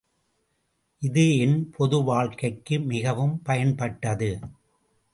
இது 1.01 1.37
என் 1.37 1.69
பொதுவாழ்க்கைக்கு 1.77 2.79
மிகவும் 2.85 3.41
பயன்பட்டது. 3.45 4.31